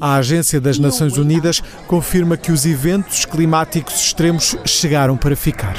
[0.00, 5.76] A Agência das Nações Unidas confirma que os eventos climáticos extremos chegaram para ficar.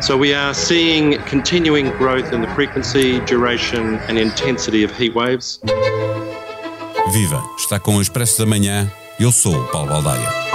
[0.00, 5.60] So we are seeing continuing growth in the frequency, duration and intensity of heat waves.
[7.12, 7.42] Viva!
[7.58, 8.90] Está com o Expresso da Manhã.
[9.20, 10.53] Eu sou o Paulo Baldaia.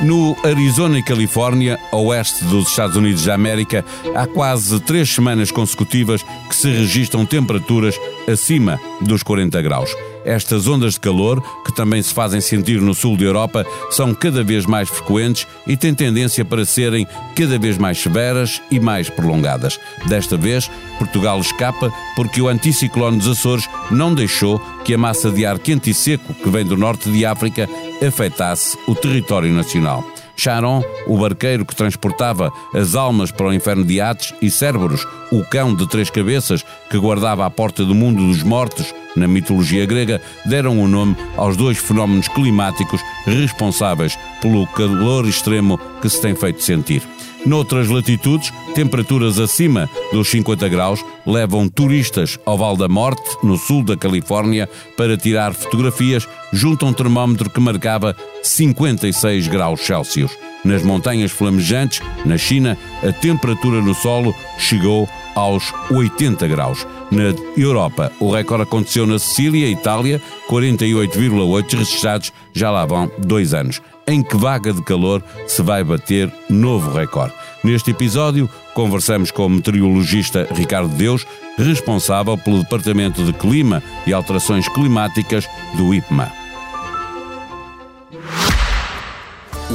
[0.00, 3.84] No Arizona e Califórnia, oeste dos Estados Unidos da América,
[4.14, 7.98] há quase três semanas consecutivas que se registram temperaturas
[8.30, 9.90] acima dos 40 graus.
[10.24, 14.44] Estas ondas de calor, que também se fazem sentir no sul da Europa, são cada
[14.44, 19.80] vez mais frequentes e têm tendência para serem cada vez mais severas e mais prolongadas.
[20.06, 25.44] Desta vez, Portugal escapa porque o anticiclone dos Açores não deixou que a massa de
[25.44, 27.68] ar quente e seco que vem do norte de África
[28.06, 30.04] afetasse o território nacional.
[30.36, 35.42] Charon, o barqueiro que transportava as almas para o inferno de Hades, e Cerberus, o
[35.44, 40.20] cão de três cabeças que guardava a porta do mundo dos mortos na mitologia grega,
[40.46, 46.62] deram o nome aos dois fenómenos climáticos responsáveis pelo calor extremo que se tem feito
[46.62, 47.02] sentir.
[47.46, 53.82] Noutras latitudes, temperaturas acima dos 50 graus levam turistas ao Val da Morte, no sul
[53.82, 60.32] da Califórnia, para tirar fotografias junto a um termómetro que marcava 56 graus Celsius.
[60.68, 66.86] Nas montanhas flamejantes, na China, a temperatura no solo chegou aos 80 graus.
[67.10, 73.80] Na Europa, o recorde aconteceu na Sicília, Itália, 48,8 registrados, já lá vão dois anos
[74.06, 77.34] em que vaga de calor se vai bater novo recorde.
[77.64, 81.26] Neste episódio, conversamos com o meteorologista Ricardo Deus,
[81.58, 86.37] responsável pelo Departamento de Clima e Alterações Climáticas do IPMA.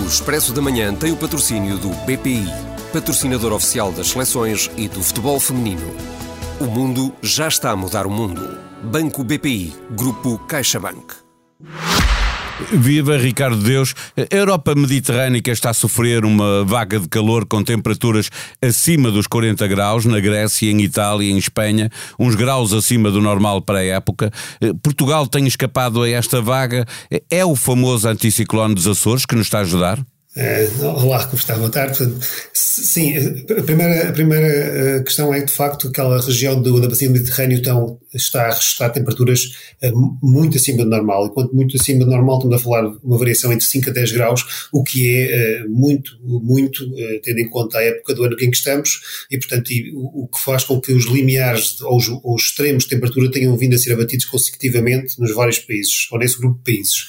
[0.04, 2.46] O Expresso da Manhã tem o patrocínio do BPI,
[2.92, 5.96] patrocinador oficial das seleções e do futebol feminino.
[6.60, 8.60] O mundo já está a mudar o mundo.
[8.84, 11.16] Banco BPI, Grupo CaixaBank.
[12.72, 13.94] Viva Ricardo Deus.
[14.18, 18.30] A Europa Mediterrânica está a sofrer uma vaga de calor com temperaturas
[18.62, 23.62] acima dos 40 graus na Grécia, em Itália, em Espanha, uns graus acima do normal
[23.62, 24.32] para a época.
[24.82, 26.86] Portugal tem escapado a esta vaga.
[27.30, 30.00] É o famoso anticiclone dos Açores que nos está a ajudar?
[30.36, 31.56] Uh, olá, como está?
[31.56, 31.96] Boa tarde.
[31.96, 33.14] Portanto, sim,
[33.56, 37.14] a primeira, a primeira eh, questão é de facto, aquela região do, da bacia do
[37.14, 39.44] Mediterrâneo então, está a registrar temperaturas
[39.84, 41.28] uh, muito acima do normal.
[41.28, 43.94] E quanto muito acima do normal, estamos a falar de uma variação entre 5 a
[43.94, 46.84] 10 graus, o que é uh, muito, muito,
[47.22, 50.28] tendo em conta a época do ano em que estamos, e, portanto, e, o, o,
[50.28, 53.76] que faz com que os limiares ou os, ou os extremos de temperatura tenham vindo
[53.76, 57.06] a ser abatidos consecutivamente nos vários países, ou nesse grupo de países.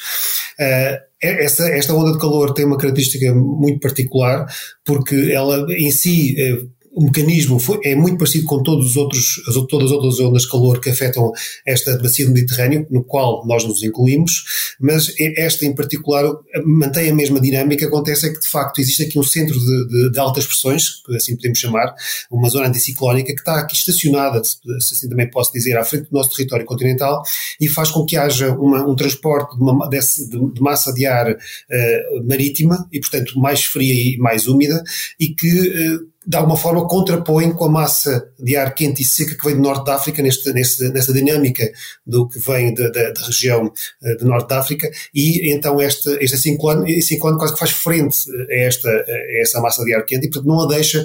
[1.25, 4.47] É, esta onda de calor tem uma característica muito particular,
[4.85, 9.43] porque ela em si eh, o mecanismo foi, é muito parecido com todos os outros,
[9.49, 11.33] as, todas as outras ondas de calor que afetam
[11.67, 14.45] esta bacia do Mediterrâneo, no qual nós nos incluímos,
[14.81, 16.25] mas esta em particular
[16.65, 17.87] mantém a mesma dinâmica.
[17.87, 21.35] Acontece é que, de facto, existe aqui um centro de, de, de altas pressões, assim
[21.35, 21.95] podemos chamar,
[22.31, 26.13] uma zona anticiclónica, que está aqui estacionada, se assim também posso dizer, à frente do
[26.13, 27.23] nosso território continental
[27.61, 32.29] e faz com que haja uma, um transporte de, uma, de, massa de ar uh,
[32.29, 34.83] marítima e, portanto, mais fria e mais úmida
[35.19, 39.35] e que uh, de alguma forma contrapõe com a massa de ar quente e seca
[39.35, 41.71] que vem do norte da África, nesta, nesta, nesta dinâmica
[42.07, 47.03] do que vem da, região uh, do norte da África, e então este, este ciclone,
[47.03, 48.19] ciclone quase que faz frente
[48.51, 51.05] a esta, a esta massa de ar quente e, portanto, não a deixa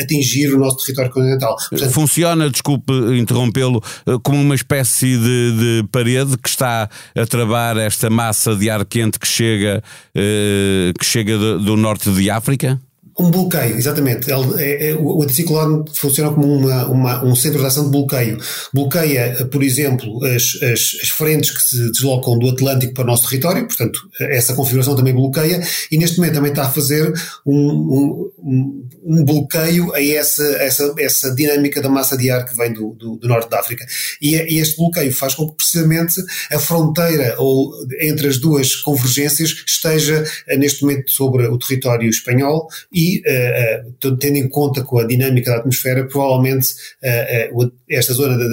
[0.00, 1.56] atingir o nosso território continental.
[1.68, 7.76] Portanto, Funciona, desculpe interrompê-lo, eh, como uma espécie de, de, parede que está a travar
[7.76, 9.82] esta massa de ar quente que chega,
[10.14, 12.80] que chega do, do norte de África?
[13.20, 14.30] Um bloqueio, exatamente.
[14.30, 18.38] Ele, é, é, o anticiclone funciona como uma, uma, um centro de ação de bloqueio.
[18.72, 23.28] Bloqueia, por exemplo, as, as, as, frentes que se deslocam do Atlântico para o nosso
[23.28, 27.12] território, portanto, essa configuração também bloqueia, e neste momento também está a fazer
[27.44, 32.72] um, um, um bloqueio a essa, essa, essa dinâmica da massa de ar que vem
[32.72, 33.84] do, do, do norte da África.
[34.22, 37.70] E, e, este bloqueio faz com que precisamente a fronteira ou
[38.00, 44.36] entre as duas convergências esteja eh, neste momento sobre o território espanhol e uh, tendo
[44.36, 46.68] em conta com a dinâmica da atmosfera, provavelmente
[47.02, 48.46] uh, esta zona da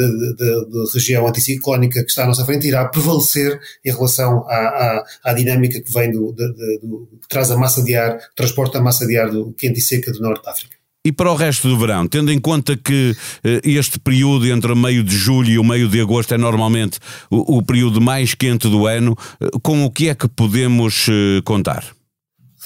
[0.94, 5.80] região anticiclónica que está à nossa frente irá prevalecer em relação à, à, à dinâmica
[5.80, 9.30] que vem do, do, que traz a massa de ar, transporta a massa de ar
[9.30, 10.76] do quente e seca do norte da África.
[11.06, 13.16] E para o resto do verão, tendo em conta que
[13.64, 17.00] este período entre meio de julho e o meio de agosto é normalmente
[17.32, 19.16] o, o período mais quente do ano,
[19.64, 21.08] com o que é que podemos
[21.46, 21.97] contar?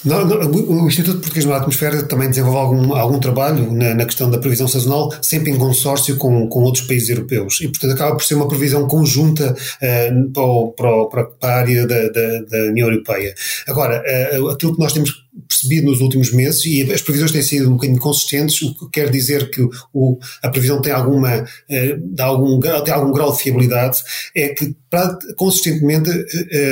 [0.04, 4.38] Não, o Instituto Português da Atmosfera também desenvolve algum, algum trabalho na, na, questão da
[4.38, 7.60] previsão sazonal, sempre em consórcio com, com outros países europeus.
[7.60, 12.08] E, portanto, acaba por ser uma previsão conjunta uh, para, para, para, a área da,
[12.08, 13.34] da, da União Europeia.
[13.68, 17.68] Agora, uh, aquilo que nós temos percebido nos últimos meses, e as previsões têm sido
[17.68, 21.44] um bocadinho consistentes, o que quer dizer que o, a previsão tem, alguma,
[22.00, 24.02] dá algum, tem algum grau de fiabilidade,
[24.36, 24.74] é que
[25.36, 26.10] consistentemente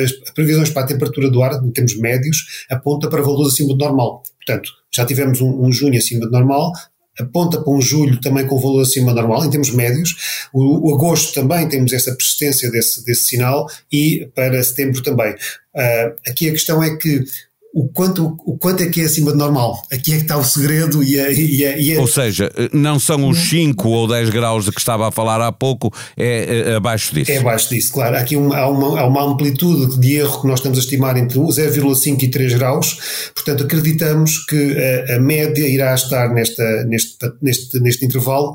[0.04, 3.78] as previsões para a temperatura do ar, em termos médios, aponta para valores acima do
[3.78, 4.22] normal.
[4.44, 6.72] Portanto, já tivemos um, um junho acima do normal,
[7.18, 10.48] aponta para um julho também com valor acima do normal, em termos médios.
[10.52, 15.32] O, o, agosto também temos essa persistência desse, desse sinal e para setembro também.
[15.32, 17.24] Uh, aqui a questão é que
[17.72, 19.80] o quanto, o quanto é que é acima de normal.
[19.92, 22.00] Aqui é que está o segredo e a, e a, e a...
[22.00, 25.52] Ou seja, não são os 5 ou 10 graus de que estava a falar há
[25.52, 27.30] pouco, é, é abaixo disso.
[27.30, 28.16] É abaixo disso, claro.
[28.16, 31.38] Aqui uma, há, uma, há uma amplitude de erro que nós estamos a estimar entre
[31.38, 34.76] 0,5 e 3 graus, portanto acreditamos que
[35.08, 38.52] a, a média irá estar nesta, neste, neste, neste intervalo,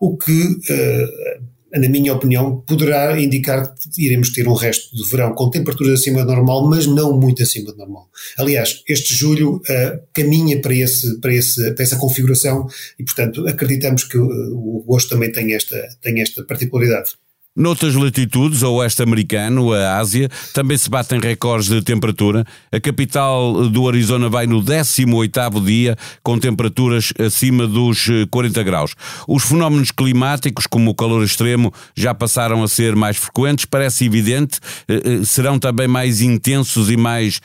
[0.00, 0.42] o que...
[0.70, 6.00] Uh, na minha opinião, poderá indicar que iremos ter um resto de verão com temperaturas
[6.00, 8.08] acima do normal, mas não muito acima do normal.
[8.38, 12.66] Aliás, este julho uh, caminha para, esse, para, esse, para essa configuração
[12.98, 17.10] e, portanto, acreditamos que uh, o agosto também tem esta, tem esta particularidade.
[17.56, 22.44] Noutras latitudes, o oeste americano, a Ásia, também se batem recordes de temperatura.
[22.70, 28.94] A capital do Arizona vai no 18º dia com temperaturas acima dos 40 eh, graus.
[29.26, 34.60] Os fenómenos climáticos, como o calor extremo, já passaram a ser mais frequentes, parece evidente.
[34.86, 37.40] Eh, eh, serão também mais intensos e mais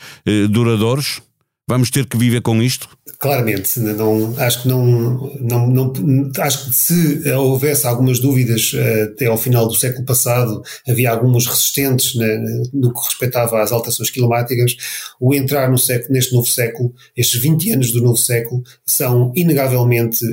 [0.50, 1.22] duradouros?
[1.68, 2.88] Vamos ter que viver com isto?
[3.18, 9.26] Claramente, não, acho que não, não, não, acho que se houvesse algumas dúvidas eh, até
[9.26, 14.76] ao final do século passado, havia algumas resistentes né, no que respeitava às alterações climáticas,
[15.20, 20.24] o entrar no século, neste novo século, estes 20 anos do novo século, são inegavelmente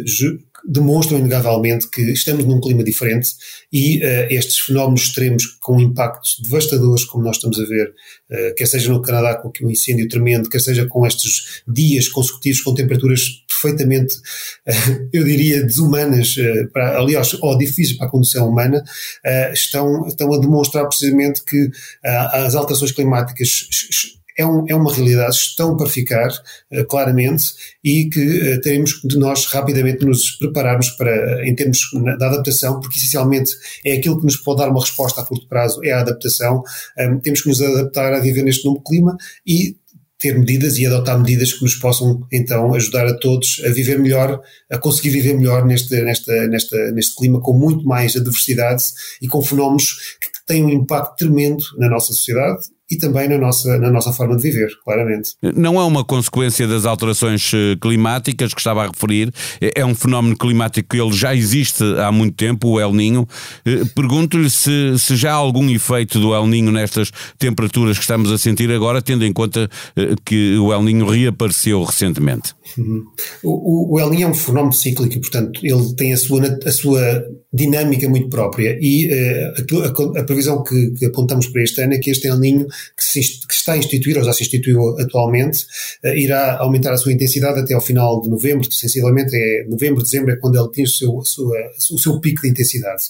[0.66, 3.34] demonstram inegavelmente que estamos num clima diferente
[3.72, 7.94] e uh, estes fenómenos extremos com impactos devastadores, como nós estamos a ver,
[8.32, 12.62] uh, quer seja no Canadá com um incêndio tremendo, quer seja com estes dias consecutivos
[12.62, 16.36] com temperaturas perfeitamente, uh, eu diria, desumanas,
[16.74, 18.84] para, aliás, ou difíceis para a condução humana,
[19.54, 21.70] estão, estão a demonstrar precisamente que
[22.04, 23.68] as alterações climáticas
[24.40, 26.30] é, um, é uma realidade, estão para ficar,
[26.72, 27.54] uh, claramente,
[27.84, 31.82] e que uh, teremos de nós rapidamente nos prepararmos para, em termos
[32.18, 33.52] da adaptação, porque essencialmente
[33.86, 36.64] é aquilo que nos pode dar uma resposta a curto prazo, é a adaptação.
[36.98, 39.76] Um, temos que nos adaptar a viver neste novo clima e
[40.18, 44.42] ter medidas e adotar medidas que nos possam então ajudar a todos a viver melhor,
[44.70, 48.84] a conseguir viver melhor neste, nesta, neste clima com muito mais adversidade
[49.22, 53.78] e com fenómenos que têm um impacto tremendo na nossa sociedade e também na nossa,
[53.78, 55.36] na nossa forma de viver, claramente.
[55.42, 59.32] Não é uma consequência das alterações eh, climáticas que estava a referir,
[59.62, 63.28] é, é um fenómeno climático que ele já existe há muito tempo, o El Ninho.
[63.66, 68.32] Eh, pergunto-lhe se, se já há algum efeito do El Ninho nestas temperaturas que estamos
[68.32, 72.54] a sentir agora, tendo em conta eh, que o El Ninho reapareceu recentemente.
[72.78, 73.04] Uhum.
[73.44, 77.24] O, o El Niño é um fenómeno cíclico portanto, ele tem a sua, a sua
[77.52, 81.98] dinâmica muito própria e uh, a, a, previsão que, que, apontamos para este ano é
[81.98, 85.66] que este El Niño, que, se, que está a instituir, ou já se instituiu atualmente,
[86.04, 90.32] uh, irá aumentar a sua intensidade até ao final de novembro, sensivelmente é novembro, dezembro
[90.32, 91.58] é quando ele atinge o seu, sua,
[91.92, 93.04] o seu pico de intensidade.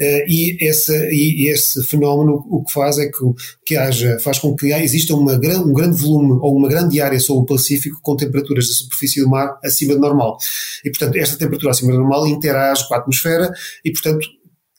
[0.00, 3.18] Uh, e, essa, e esse fenómeno o que faz é que,
[3.64, 7.42] que haja, faz com que exista uma, um grande volume ou uma grande área sobre
[7.42, 10.38] o Pacífico com temperaturas superfície superfície do mar acima do normal.
[10.84, 13.52] E, portanto, esta temperatura acima do normal interage com a atmosfera
[13.84, 14.26] e, portanto,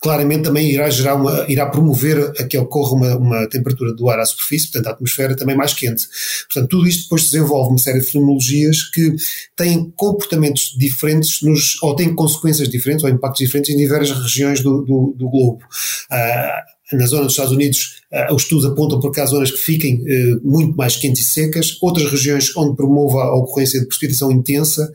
[0.03, 4.19] claramente também irá gerar uma, irá promover a que ocorra uma, uma temperatura do ar
[4.19, 6.05] à superfície, portanto a atmosfera também mais quente.
[6.51, 9.15] Portanto, tudo isto depois desenvolve uma série de fenomenologias que
[9.55, 14.81] têm comportamentos diferentes nos, ou têm consequências diferentes ou impactos diferentes em diversas regiões do,
[14.83, 15.63] do, do globo.
[16.11, 19.57] Uh, na zona dos Estados Unidos, uh, os estudos apontam para que há zonas que
[19.57, 24.29] fiquem uh, muito mais quentes e secas, outras regiões onde promova a ocorrência de precipitação
[24.33, 24.91] intensa,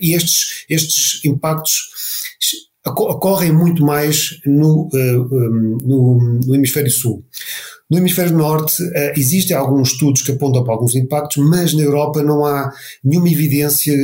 [0.00, 1.90] e estes, estes impactos
[2.86, 7.24] ocorrem muito mais no, um, no, no hemisfério sul.
[7.90, 12.22] No hemisfério norte uh, existem alguns estudos que apontam para alguns impactos, mas na Europa
[12.22, 12.72] não há
[13.04, 13.94] nenhuma evidência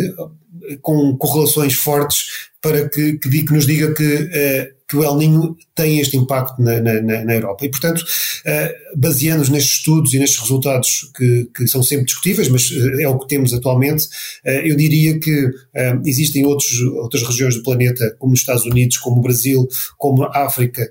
[0.83, 5.57] com correlações fortes para que, que, que nos diga que uh, que o El Ninho
[5.75, 7.65] tem este impacto na, na, na Europa.
[7.65, 12.71] E, portanto, uh, baseando-nos nestes estudos e nestes resultados que, que, são sempre discutíveis, mas
[12.71, 14.09] uh, é o que temos atualmente,
[14.45, 15.51] eu diria que
[16.05, 19.67] existem outros, outras regiões do planeta, como os Estados Unidos, como o Brasil,
[19.99, 20.89] como a África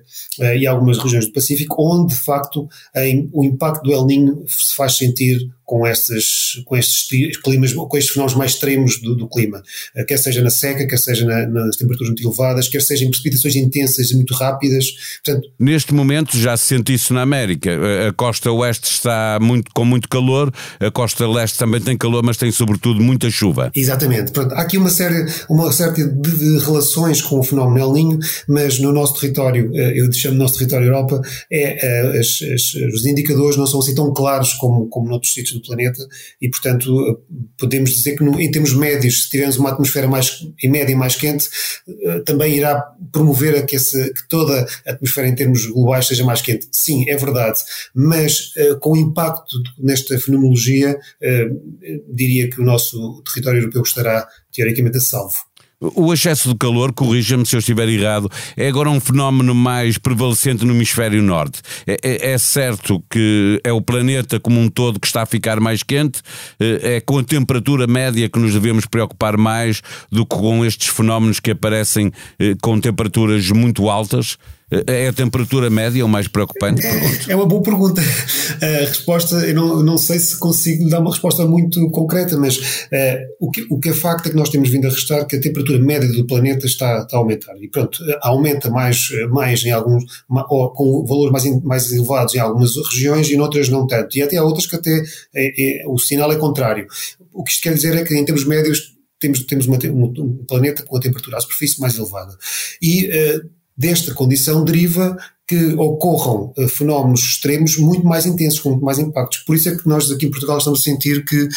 [0.57, 4.75] e algumas regiões do Pacífico, onde, de facto, em, o impacto do El Ninho se
[4.75, 9.63] faz sentir com, estes, com estes climas, com estes fenómenos mais extremos do, do clima,
[10.07, 13.55] quer seja na seca, quer seja na, nas temperaturas muito elevadas, quer seja em precipitações
[13.55, 14.85] intensas e muito rápidas.
[15.23, 17.71] Portanto, Neste momento já se sente isso na América.
[18.07, 22.37] A costa oeste está muito, com muito calor, a costa leste também tem calor, mas
[22.37, 23.71] tem sobretudo muita chuva.
[23.75, 24.31] Exatamente.
[24.31, 28.19] Portanto, há aqui uma série, uma série de, de relações com o fenómeno El Ninho,
[28.47, 33.05] mas no nosso território, eh, eu chamo nosso território Europa, é, é as, as, os
[33.05, 36.05] indicadores não são assim tão claros como, como noutros sítios do planeta
[36.41, 37.19] e, portanto,
[37.57, 41.15] podemos dizer que no, em termos médios, se tivermos uma atmosfera mais, em média mais
[41.15, 41.44] quente,
[41.87, 46.23] eh, também irá promover a que, esse, que toda a atmosfera em termos globais seja
[46.23, 46.67] mais quente.
[46.71, 47.59] Sim, é verdade,
[47.93, 54.97] mas uh, com impacto nesta fenomenologia, uh, diria que o nosso território europeu estará teoricamente
[54.97, 55.35] a salvo.
[55.79, 60.63] O excesso de calor, corrija-me se eu estiver errado, é agora um fenómeno mais prevalecente
[60.63, 61.61] no hemisfério norte.
[61.85, 65.59] É, é, é, certo que é o planeta como um todo que está a ficar
[65.59, 66.21] mais quente,
[66.59, 70.87] é, é com a temperatura média que nos devemos preocupar mais do que com estes
[70.87, 74.37] fenómenos que aparecem eh, com temperaturas muito altas.
[74.71, 76.85] É a temperatura média o mais preocupante?
[76.85, 78.01] É, é uma boa pergunta.
[78.61, 83.17] A resposta, eu não, não sei se consigo dar uma resposta muito concreta, mas uh,
[83.39, 85.39] o, que, o que é facto é que nós temos vindo a restar que a
[85.39, 87.55] temperatura média do planeta está, está a aumentar.
[87.61, 90.03] E pronto, aumenta mais, mais em alguns,
[90.49, 94.17] ou com valores mais, mais elevados em algumas regiões e noutras não tanto.
[94.17, 95.03] E até há outras que até
[95.35, 96.87] é, é, o sinal é contrário.
[97.31, 100.45] O que isto quer dizer é que em termos médios temos, temos uma, um, um,
[100.45, 102.35] planeta com a temperatura à superfície mais elevada.
[102.81, 103.09] E
[103.77, 109.39] desta condição deriva que ocorram uh, fenómenos extremos muito mais intensos, com muito mais impactos.
[109.39, 111.49] Por isso é que nós aqui em Portugal estamos a sentir que uh,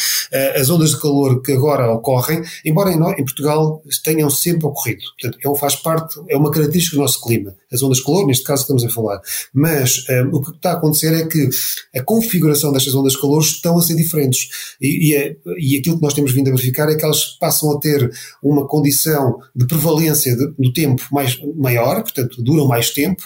[0.60, 5.38] as ondas de calor que agora ocorrem, embora em, em, Portugal tenham sempre ocorrido, portanto,
[5.42, 8.44] é um, faz parte, é uma característica do nosso clima, as ondas de calor, neste
[8.44, 9.20] caso estamos a falar.
[9.54, 11.48] Mas uh, o que está a acontecer é que
[11.96, 14.48] a configuração destas ondas de calor estão a ser diferentes.
[14.80, 17.72] E, e, é, e aquilo que nós temos vindo a verificar é que elas passam
[17.72, 18.10] a ter
[18.42, 23.22] uma condição de prevalência de, do tempo mais, maior, portanto, duram mais tempo,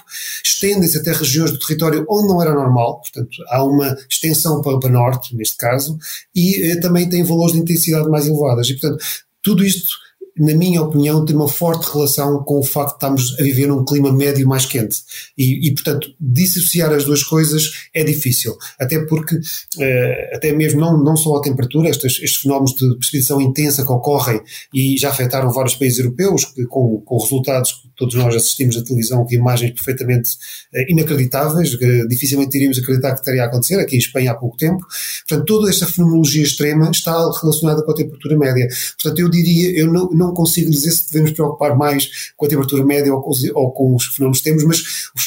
[0.55, 4.91] estendem-se até regiões do território onde não era normal, portanto, há uma extensão para, para
[4.91, 5.99] norte, neste caso,
[6.35, 8.69] e eh, também tem valores de intensidade mais elevadas.
[8.69, 9.05] E, portanto,
[9.43, 10.02] tudo isto
[10.39, 13.85] na minha opinião, tem uma forte relação com o facto de estarmos a viver num
[13.85, 15.03] clima médio mais quente.
[15.37, 18.57] E, e portanto, dissociar as duas coisas é difícil.
[18.79, 19.39] Até porque,
[19.79, 23.93] eh, até mesmo não, não só a temperatura, estes, estes fenómenos de precipitação intensa que
[23.93, 24.41] ocorrem
[24.73, 28.83] e já afetaram vários países europeus, que, com, com resultados que todos nós assistimos na
[28.83, 30.31] televisão, com imagens perfeitamente
[30.75, 34.57] eh, inacreditáveis, que dificilmente iríamos acreditar que estaria a acontecer, aqui em Espanha há pouco
[34.57, 34.85] tempo.
[35.29, 38.67] Portanto, toda esta fenomenologia extrema está relacionada com a temperatura média.
[39.01, 42.85] Portanto, eu diria, eu não não consigo dizer se devemos preocupar mais com a temperatura
[42.85, 44.83] média ou com os, ou com os fenómenos extremos, mas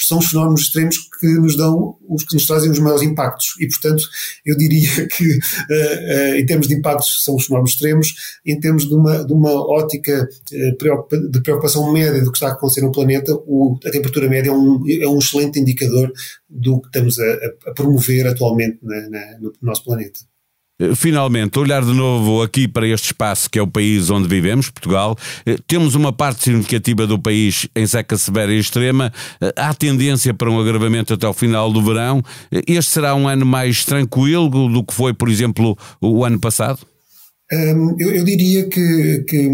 [0.05, 3.55] são os fenómenos extremos que nos dão, os que nos trazem os maiores impactos.
[3.59, 4.03] E, portanto,
[4.45, 8.87] eu diria que, uh, uh, em termos de impactos, são os fenómenos extremos, em termos
[8.87, 12.91] de uma, de uma ótica uh, de preocupação média do que está a acontecer no
[12.91, 16.11] planeta, o, a temperatura média é um, é um excelente indicador
[16.49, 20.19] do que estamos a, a promover atualmente na, na, no nosso planeta.
[20.79, 24.69] Eh, finalmente, olhar de novo aqui para este espaço que é o país onde vivemos,
[24.69, 25.17] Portugal.
[25.45, 29.11] Eh, temos uma parte significativa do país em seca severa e extrema.
[29.39, 32.21] Eh, há tendência para um agravamento até o final do verão.
[32.67, 36.79] Este será um ano mais tranquilo do que foi, por exemplo, o ano passado?
[37.51, 39.49] Eu, eu, diria que, que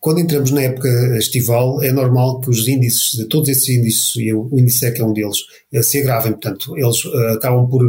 [0.00, 0.88] quando entramos na época
[1.18, 5.12] estival, é normal que os índices, todos esses índices, e o índice SEC é um
[5.12, 5.38] deles,
[5.82, 6.32] se agravem.
[6.32, 7.02] Portanto, eles
[7.36, 7.82] acabam por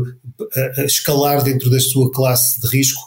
[0.85, 3.01] escalar dentro da sua classe de risco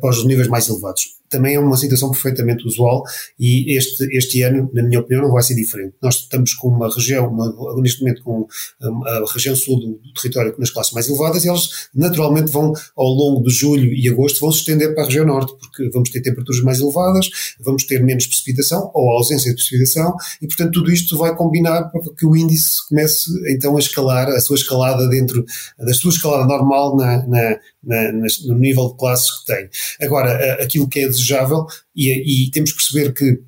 [0.00, 3.02] para os níveis mais elevados também é uma situação perfeitamente usual
[3.38, 5.94] e este, este ano, na minha opinião, não vai ser diferente.
[6.02, 8.46] Nós estamos com uma região, uma, neste momento com
[8.80, 13.06] a região sul do, do território nas classes mais elevadas e elas naturalmente vão, ao
[13.06, 16.20] longo de julho e agosto, vão se estender para a região norte, porque vamos ter
[16.20, 17.28] temperaturas mais elevadas,
[17.60, 22.00] vamos ter menos precipitação ou ausência de precipitação e, portanto, tudo isto vai combinar para
[22.16, 25.44] que o índice comece então a escalar, a sua escalada dentro
[25.78, 29.68] da sua escalada normal na, na, na, no nível de classes que tem.
[30.02, 33.40] Agora, aquilo que é desejável, e, e temos que perceber que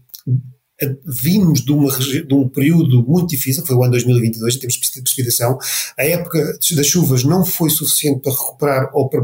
[1.04, 5.02] vimos de, uma, de, um período muito difícil, foi o ano 2022, em termos de
[5.02, 5.58] precipitação.
[5.98, 9.20] A época das chuvas não foi suficiente para recuperar ou para,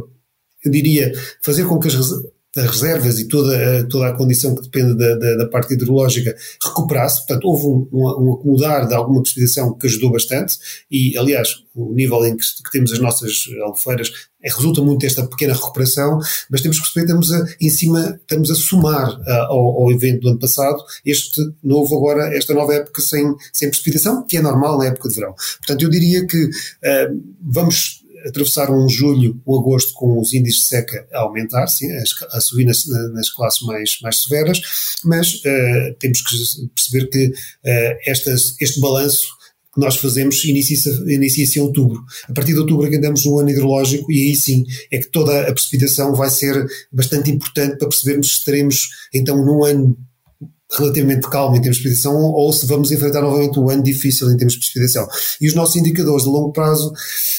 [0.65, 1.95] eu diria, fazer com que as,
[2.55, 7.27] das reservas e toda, toda a condição que depende da, da, da parte hidrológica recuperasse.
[7.27, 10.59] Portanto, houve um, um, um, acomodar de alguma precipitação que ajudou bastante
[10.91, 15.27] e, aliás, o nível em que, que temos as nossas albufeiras é, resulta muito desta
[15.27, 16.19] pequena recuperação,
[16.51, 19.19] mas temos que perceber, estamos a, em cima, estamos a somar
[19.49, 24.25] ao, ao, evento do ano passado este novo agora, esta nova época sem, sem precipitação,
[24.25, 25.35] que é normal na época de verão.
[25.59, 30.67] Portanto, eu diria que uh, vamos atravessaram um julho, um agosto com os índices de
[30.67, 31.87] seca a aumentar, sim,
[32.33, 34.61] a, subir nas, nas, classes mais, mais severas,
[35.05, 39.27] mas uh, temos que perceber que uh, estas, este balanço
[39.75, 42.01] que nós fazemos inicia-se inicia em outubro.
[42.29, 45.09] A partir de outubro é que andamos no ano hidrológico e aí sim é que
[45.11, 49.97] toda a precipitação vai ser bastante importante para percebermos se estaremos então num ano
[50.73, 54.37] relativamente calmo em termos de precipitação ou se vamos enfrentar novamente um ano difícil em
[54.37, 55.07] termos de precipitação.
[55.41, 56.93] E os nossos indicadores de longo prazo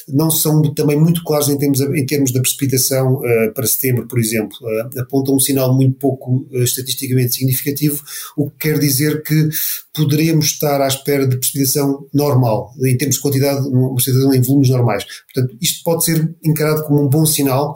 [0.08, 4.20] não são também muito claros em termos, em termos da precipitação uh, para setembro, por
[4.20, 4.55] exemplo.
[4.62, 8.01] Uh, apontam um sinal muito pouco uh, estatisticamente significativo,
[8.38, 9.50] o que quer dizer que
[9.94, 14.70] poderemos estar à espera de precipitação normal, em termos de quantidade, uma precipitação em volumes
[14.70, 15.05] normais.
[15.34, 17.75] Portanto, isto pode ser encarado como um bom sinal,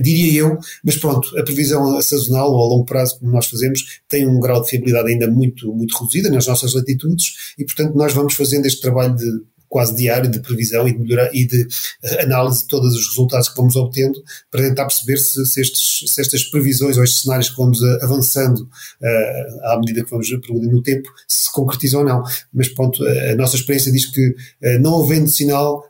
[0.00, 4.26] diria eu, mas pronto, a previsão sazonal ou a longo prazo, como nós fazemos, tem
[4.26, 8.34] um grau de fiabilidade ainda muito, muito reduzida nas nossas latitudes e, portanto, nós vamos
[8.34, 11.66] fazendo este trabalho de quase diário de previsão e de, melhorar, e de
[12.04, 16.12] eh, análise de todos os resultados que vamos obtendo para tentar perceber se, se, estes,
[16.12, 20.28] se estas previsões ou estes cenários que vamos eh, avançando uh, à medida que vamos
[20.28, 22.22] progredindo no tempo se concretizam ou não.
[22.52, 25.82] Mas pronto, a nossa experiência diz que uh, não havendo sinal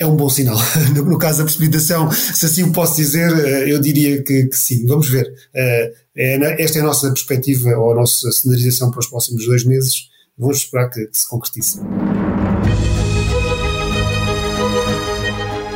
[0.00, 0.56] é um bom sinal.
[0.94, 3.30] No, caso da precipitação, se assim o posso dizer,
[3.68, 4.86] eu diria que, que sim.
[4.86, 5.30] Vamos ver.
[5.54, 5.92] É,
[6.58, 10.08] esta é a nossa perspectiva ou a nossa cenarização para os próximos dois meses.
[10.38, 11.80] Vamos esperar que se concretize.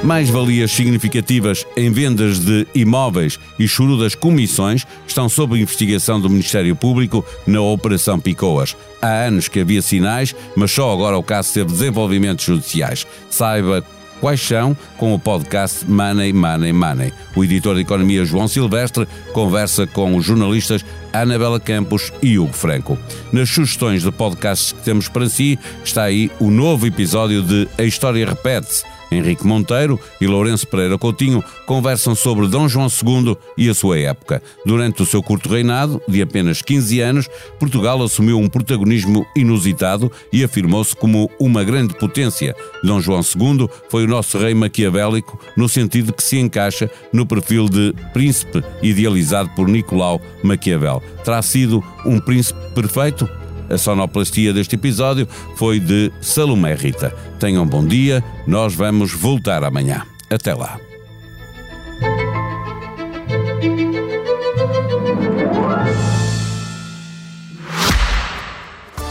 [0.03, 7.25] Mais-valias significativas em vendas de imóveis e chorudas comissões estão sob investigação do Ministério Público
[7.47, 8.77] na Operação Picoas.
[9.01, 13.07] Há anos que havia sinais, mas só agora o caso teve desenvolvimentos judiciais.
[13.31, 13.83] Saiba
[14.21, 17.13] quais são com o podcast Money, Money, Money.
[17.37, 22.99] O editor de economia João Silvestre conversa com os jornalistas Anabela Campos e Hugo Franco.
[23.33, 27.83] Nas sugestões de podcasts que temos para si está aí o novo episódio de A
[27.83, 33.75] História Repete-se Henrique Monteiro e Lourenço Pereira Coutinho conversam sobre Dom João II e a
[33.75, 34.43] sua época.
[34.67, 37.29] Durante o seu curto reinado, de apenas 15 anos,
[37.59, 42.55] Portugal assumiu um protagonismo inusitado e afirmou-se como uma grande potência.
[42.83, 47.69] Dom João II foi o nosso rei maquiavélico no sentido que se encaixa no perfil
[47.69, 51.03] de príncipe idealizado por Nicolau Maquiavel.
[51.25, 53.29] Terá sido um príncipe perfeito?
[53.69, 57.15] A sonoplastia deste episódio foi de Salomé Rita.
[57.39, 60.03] Tenham um bom dia, nós vamos voltar amanhã.
[60.31, 60.79] Até lá.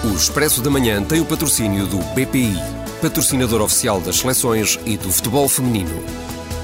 [0.04, 2.56] O Expresso da Manhã tem o patrocínio do BPI,
[3.02, 6.04] patrocinador oficial das seleções e do futebol feminino.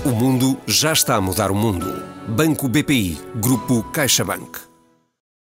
[0.05, 2.03] O mundo já está a mudar o mundo.
[2.27, 4.68] Banco BPI, Grupo CaixaBank.